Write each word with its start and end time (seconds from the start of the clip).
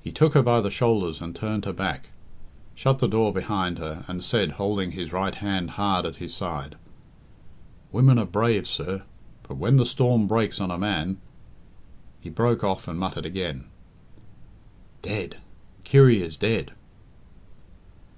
He 0.00 0.10
took 0.12 0.32
her 0.32 0.40
by 0.40 0.62
the 0.62 0.70
shoulders 0.70 1.20
and 1.20 1.36
turned 1.36 1.66
her 1.66 1.74
back, 1.74 2.08
shut 2.74 3.00
the 3.00 3.06
door 3.06 3.34
behind 3.34 3.76
her, 3.80 4.02
and 4.08 4.24
said, 4.24 4.52
holding 4.52 4.92
his 4.92 5.12
right 5.12 5.34
hand 5.34 5.72
hard 5.72 6.06
at 6.06 6.16
his 6.16 6.32
side, 6.32 6.76
"Women 7.92 8.18
are 8.18 8.24
brave, 8.24 8.66
sir, 8.66 9.02
but 9.42 9.58
when 9.58 9.76
the 9.76 9.84
storm 9.84 10.26
breaks 10.26 10.58
on 10.58 10.70
a 10.70 10.78
man" 10.78 11.18
He 12.22 12.30
broke 12.30 12.64
off 12.64 12.88
and 12.88 12.98
muttered 12.98 13.26
again, 13.26 13.66
"Dead! 15.02 15.36
Kirry 15.84 16.22
is 16.22 16.38
dead!" 16.38 16.72